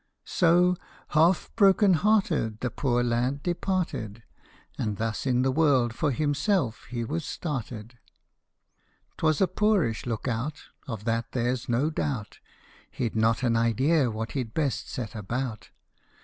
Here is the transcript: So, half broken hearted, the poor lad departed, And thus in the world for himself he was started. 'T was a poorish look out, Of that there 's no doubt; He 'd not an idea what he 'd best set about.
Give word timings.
So, 0.25 0.77
half 1.09 1.51
broken 1.55 1.93
hearted, 1.93 2.61
the 2.61 2.71
poor 2.71 3.03
lad 3.03 3.43
departed, 3.43 4.23
And 4.75 4.97
thus 4.97 5.27
in 5.27 5.43
the 5.43 5.51
world 5.51 5.93
for 5.93 6.09
himself 6.09 6.85
he 6.85 7.03
was 7.03 7.23
started. 7.23 7.99
'T 9.19 9.23
was 9.27 9.41
a 9.41 9.47
poorish 9.47 10.07
look 10.07 10.27
out, 10.27 10.59
Of 10.87 11.05
that 11.05 11.33
there 11.33 11.55
's 11.55 11.69
no 11.69 11.91
doubt; 11.91 12.39
He 12.89 13.07
'd 13.09 13.15
not 13.15 13.43
an 13.43 13.55
idea 13.55 14.09
what 14.09 14.31
he 14.31 14.43
'd 14.43 14.55
best 14.55 14.89
set 14.89 15.13
about. 15.13 15.69